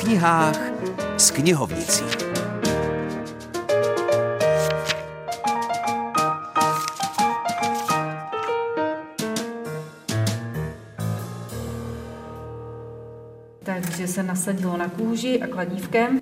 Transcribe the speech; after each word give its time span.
knihách 0.00 0.58
s 1.16 1.30
knihovnicí. 1.30 2.04
Takže 13.62 14.08
se 14.08 14.22
nasadilo 14.22 14.76
na 14.76 14.88
kůži 14.88 15.42
a 15.42 15.46
kladívkem 15.46 16.18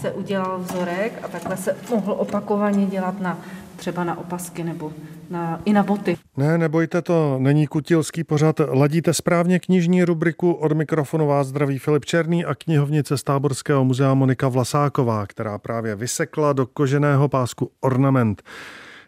se 0.00 0.12
udělal 0.12 0.58
vzorek 0.58 1.12
a 1.22 1.28
takhle 1.28 1.56
se 1.56 1.76
mohl 1.90 2.12
opakovaně 2.12 2.86
dělat 2.86 3.20
na 3.20 3.38
třeba 3.80 4.04
na 4.04 4.18
opasky 4.18 4.64
nebo 4.64 4.92
na, 5.30 5.60
i 5.64 5.72
na 5.72 5.82
boty. 5.82 6.16
Ne, 6.36 6.58
nebojte 6.58 7.02
to, 7.02 7.36
není 7.38 7.66
kutilský 7.66 8.24
pořad. 8.24 8.60
Ladíte 8.68 9.14
správně 9.14 9.58
knižní 9.58 10.04
rubriku 10.04 10.52
od 10.52 10.72
mikrofonu 10.72 11.26
vás 11.26 11.46
zdraví 11.46 11.78
Filip 11.78 12.04
Černý 12.04 12.44
a 12.44 12.54
knihovnice 12.54 13.18
z 13.18 13.22
Táborského 13.22 13.84
muzea 13.84 14.14
Monika 14.14 14.48
Vlasáková, 14.48 15.26
která 15.26 15.58
právě 15.58 15.96
vysekla 15.96 16.52
do 16.52 16.66
koženého 16.66 17.28
pásku 17.28 17.70
ornament. 17.80 18.42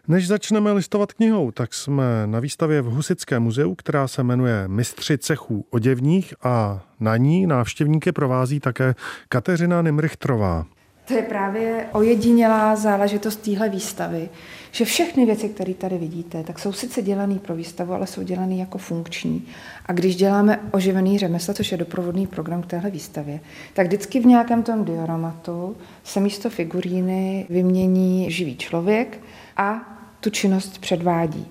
Než 0.07 0.27
začneme 0.27 0.71
listovat 0.71 1.13
knihou, 1.13 1.51
tak 1.51 1.73
jsme 1.73 2.03
na 2.25 2.39
výstavě 2.39 2.81
v 2.81 2.85
Husickém 2.85 3.43
muzeu, 3.43 3.75
která 3.75 4.07
se 4.07 4.23
jmenuje 4.23 4.67
Mistři 4.67 5.17
cechů 5.17 5.65
oděvních 5.69 6.33
a 6.43 6.81
na 6.99 7.17
ní 7.17 7.47
návštěvníky 7.47 8.11
provází 8.11 8.59
také 8.59 8.95
Kateřina 9.29 9.81
Nimrichtrová. 9.81 10.65
To 11.05 11.13
je 11.13 11.21
právě 11.21 11.85
ojedinělá 11.91 12.75
záležitost 12.75 13.35
téhle 13.35 13.69
výstavy, 13.69 14.29
že 14.71 14.85
všechny 14.85 15.25
věci, 15.25 15.49
které 15.49 15.73
tady 15.73 15.97
vidíte, 15.97 16.43
tak 16.43 16.59
jsou 16.59 16.73
sice 16.73 17.01
dělané 17.01 17.39
pro 17.39 17.55
výstavu, 17.55 17.93
ale 17.93 18.07
jsou 18.07 18.23
dělané 18.23 18.55
jako 18.55 18.77
funkční. 18.77 19.47
A 19.85 19.93
když 19.93 20.15
děláme 20.15 20.59
oživený 20.71 21.19
řemeslo, 21.19 21.53
což 21.53 21.71
je 21.71 21.77
doprovodný 21.77 22.27
program 22.27 22.61
k 22.61 22.65
téhle 22.65 22.89
výstavě, 22.89 23.39
tak 23.73 23.87
vždycky 23.87 24.19
v 24.19 24.25
nějakém 24.25 24.63
tom 24.63 24.85
dioromatu 24.85 25.77
se 26.03 26.19
místo 26.19 26.49
figuríny 26.49 27.45
vymění 27.49 28.31
živý 28.31 28.57
člověk 28.57 29.19
a 29.57 29.97
tu 30.19 30.29
činnost 30.29 30.77
předvádí. 30.77 31.47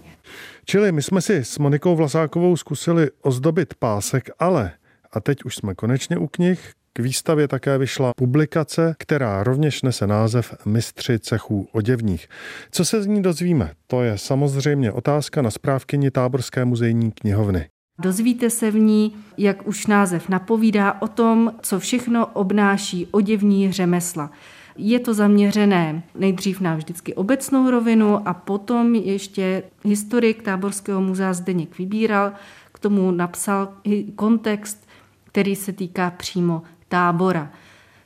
Čili 0.65 0.93
my 0.93 1.03
jsme 1.03 1.21
si 1.21 1.37
s 1.37 1.59
Monikou 1.59 1.97
Vlasákovou 1.97 2.57
zkusili 2.57 3.11
ozdobit 3.23 3.75
pásek, 3.75 4.31
ale 4.39 4.73
a 5.13 5.21
teď 5.21 5.45
už 5.45 5.57
jsme 5.57 5.75
konečně 5.75 6.17
u 6.17 6.27
knih, 6.27 6.73
k 6.93 6.99
výstavě 6.99 7.49
také 7.49 7.79
vyšla 7.79 8.13
publikace, 8.17 8.95
která 8.99 9.43
rovněž 9.43 9.83
nese 9.83 10.07
název 10.07 10.55
Mistři 10.67 11.19
cechů 11.19 11.69
oděvních. 11.73 12.29
Co 12.71 12.85
se 12.85 13.03
z 13.03 13.07
ní 13.07 13.23
dozvíme? 13.23 13.71
To 13.87 14.03
je 14.03 14.19
samozřejmě 14.19 14.93
otázka 14.93 15.43
na 15.43 15.51
správkyni 15.51 16.11
Táborské 16.11 16.65
muzejní 16.65 17.13
knihovny. 17.13 17.67
Dozvíte 18.01 18.51
se 18.51 18.71
v 18.71 18.75
ní, 18.75 19.17
jak 19.39 19.67
už 19.67 19.87
název 19.87 20.29
napovídá, 20.29 20.97
o 21.03 21.09
tom, 21.09 21.53
co 21.63 21.79
všechno 21.79 22.27
obnáší 22.27 23.09
oděvní 23.11 23.73
řemesla. 23.73 24.31
Je 24.77 25.01
to 25.01 25.15
zaměřené 25.15 26.03
nejdřív 26.15 26.61
na 26.61 26.75
vždycky 26.75 27.15
obecnou 27.15 27.71
rovinu 27.71 28.29
a 28.29 28.35
potom 28.35 28.95
ještě 28.95 29.63
historik 29.85 30.43
Táborského 30.43 31.01
muzea 31.01 31.33
Zdeněk 31.33 31.79
vybíral, 31.79 32.33
k 32.73 32.79
tomu 32.79 33.11
napsal 33.11 33.69
kontext, 34.17 34.87
který 35.25 35.57
se 35.57 35.73
týká 35.73 36.11
přímo 36.11 36.63
tábora. 36.93 37.51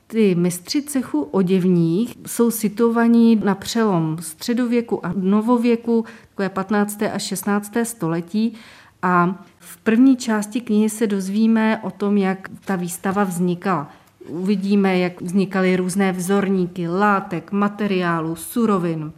Ty 0.07 0.35
mistři 0.35 0.81
cechu 0.81 1.21
oděvních 1.21 2.17
jsou 2.27 2.51
situovaní 2.51 3.35
na 3.35 3.55
přelom 3.55 4.17
středověku 4.21 5.05
a 5.05 5.13
novověku, 5.15 6.05
takové 6.29 6.49
15. 6.49 7.01
a 7.13 7.19
16. 7.19 7.71
století. 7.83 8.53
A 9.01 9.43
v 9.59 9.77
první 9.77 10.17
části 10.17 10.61
knihy 10.61 10.89
se 10.89 11.07
dozvíme 11.07 11.81
o 11.83 11.91
tom, 11.91 12.17
jak 12.17 12.49
ta 12.65 12.75
výstava 12.75 13.23
vznikala. 13.23 13.91
Uvidíme, 14.27 14.99
jak 14.99 15.21
vznikaly 15.21 15.75
různé 15.75 16.11
vzorníky, 16.11 16.87
látek, 16.87 17.51
materiálu, 17.51 18.35
surovin. 18.35 19.11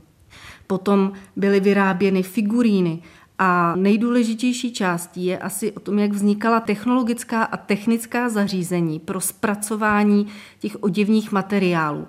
Potom 0.68 1.12
byly 1.36 1.60
vyráběny 1.60 2.24
figuríny 2.24 3.02
a 3.40 3.76
nejdůležitější 3.76 4.74
částí 4.74 5.26
je 5.26 5.38
asi 5.38 5.72
o 5.72 5.80
tom, 5.80 6.00
jak 6.00 6.12
vznikala 6.12 6.60
technologická 6.60 7.44
a 7.44 7.58
technická 7.58 8.30
zařízení 8.30 9.00
pro 9.00 9.22
zpracování 9.22 10.28
těch 10.60 10.84
oděvních 10.84 11.32
materiálů. 11.32 12.08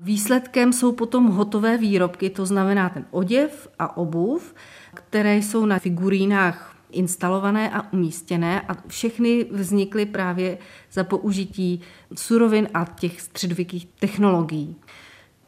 Výsledkem 0.00 0.72
jsou 0.72 0.92
potom 0.92 1.26
hotové 1.26 1.78
výrobky, 1.78 2.30
to 2.30 2.46
znamená 2.46 2.88
ten 2.88 3.04
oděv 3.10 3.68
a 3.78 3.96
obuv, 3.96 4.54
které 4.94 5.36
jsou 5.36 5.66
na 5.66 5.78
figurínách 5.78 6.76
instalované 6.90 7.70
a 7.70 7.92
umístěné 7.92 8.60
a 8.60 8.76
všechny 8.86 9.46
vznikly 9.50 10.06
právě 10.06 10.58
za 10.92 11.04
použití 11.04 11.80
surovin 12.14 12.68
a 12.74 12.84
těch 12.84 13.20
středověkých 13.20 13.86
technologií. 13.86 14.76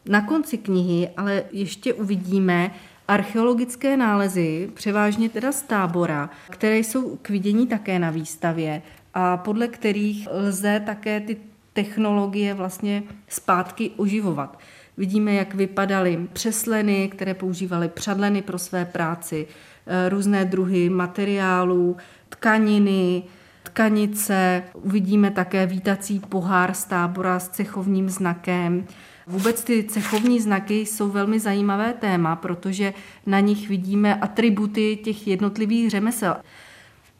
Na 0.07 0.21
konci 0.21 0.59
knihy 0.59 1.09
ale 1.17 1.45
ještě 1.53 1.95
uvidíme, 1.95 2.71
archeologické 3.11 3.97
nálezy, 3.97 4.71
převážně 4.75 5.29
teda 5.29 5.53
z 5.53 5.63
tábora, 5.63 6.31
které 6.51 6.79
jsou 6.79 7.17
k 7.17 7.29
vidění 7.29 7.67
také 7.67 7.99
na 7.99 8.11
výstavě 8.11 8.83
a 9.15 9.37
podle 9.37 9.69
kterých 9.69 10.29
lze 10.33 10.83
také 10.87 11.21
ty 11.21 11.37
technologie 11.73 12.55
vlastně 12.55 13.03
zpátky 13.29 13.91
oživovat. 13.97 14.59
Vidíme, 14.97 15.35
jak 15.35 15.55
vypadaly 15.55 16.29
přesleny, 16.33 17.09
které 17.09 17.35
používaly 17.35 17.89
přadleny 17.89 18.43
pro 18.43 18.59
své 18.59 18.85
práci, 18.85 19.47
eh, 19.87 20.09
různé 20.09 20.45
druhy 20.45 20.89
materiálů, 20.89 21.97
tkaniny, 22.29 23.23
tkanice. 23.71 24.63
Uvidíme 24.73 25.31
také 25.31 25.67
vítací 25.67 26.21
pohár 26.21 26.75
z 26.75 26.85
tábora 26.85 27.39
s 27.39 27.49
cechovním 27.49 28.09
znakem. 28.09 28.87
Vůbec 29.27 29.65
ty 29.65 29.85
cechovní 29.85 30.41
znaky 30.41 30.81
jsou 30.81 31.09
velmi 31.09 31.41
zajímavé 31.41 31.93
téma, 31.93 32.37
protože 32.37 32.95
na 33.27 33.41
nich 33.41 33.69
vidíme 33.69 34.15
atributy 34.15 34.99
těch 35.05 35.27
jednotlivých 35.27 35.91
řemesel. 35.91 36.37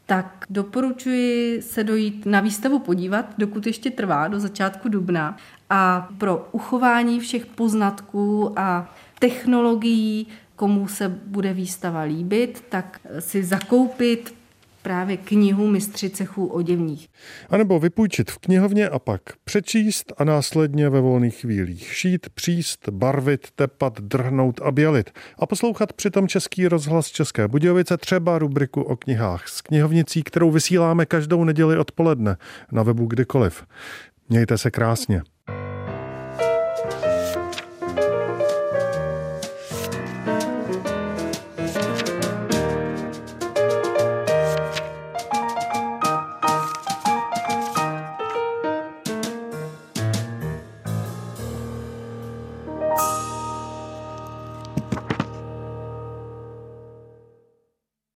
Tak 0.05 0.45
doporučuji 0.49 1.61
se 1.61 1.83
dojít 1.83 2.25
na 2.25 2.39
výstavu 2.39 2.79
podívat, 2.79 3.25
dokud 3.37 3.67
ještě 3.67 3.91
trvá, 3.91 4.27
do 4.27 4.39
začátku 4.39 4.89
dubna. 4.89 5.37
A 5.69 6.09
pro 6.17 6.49
uchování 6.51 7.19
všech 7.19 7.45
poznatků 7.45 8.59
a 8.59 8.93
technologií, 9.19 10.27
komu 10.55 10.87
se 10.87 11.09
bude 11.25 11.53
výstava 11.53 12.01
líbit, 12.01 12.63
tak 12.69 12.99
si 13.19 13.43
zakoupit 13.43 14.40
právě 14.81 15.17
knihu 15.17 15.67
Mistři 15.67 16.09
cechů 16.09 16.45
oděvních. 16.45 17.07
A 17.49 17.57
nebo 17.57 17.79
vypůjčit 17.79 18.31
v 18.31 18.37
knihovně 18.37 18.89
a 18.89 18.99
pak 18.99 19.21
přečíst 19.43 20.13
a 20.17 20.23
následně 20.23 20.89
ve 20.89 21.01
volných 21.01 21.35
chvílích 21.35 21.93
šít, 21.93 22.29
příst, 22.29 22.89
barvit, 22.89 23.47
tepat, 23.55 24.01
drhnout 24.01 24.61
a 24.61 24.71
bělit. 24.71 25.11
A 25.39 25.45
poslouchat 25.45 25.93
přitom 25.93 26.27
Český 26.27 26.67
rozhlas 26.67 27.07
České 27.07 27.47
Budějovice 27.47 27.97
třeba 27.97 28.39
rubriku 28.39 28.81
o 28.81 28.95
knihách 28.95 29.47
s 29.47 29.61
knihovnicí, 29.61 30.23
kterou 30.23 30.51
vysíláme 30.51 31.05
každou 31.05 31.43
neděli 31.43 31.77
odpoledne 31.77 32.37
na 32.71 32.83
webu 32.83 33.05
kdykoliv. 33.05 33.63
Mějte 34.29 34.57
se 34.57 34.71
krásně. 34.71 35.21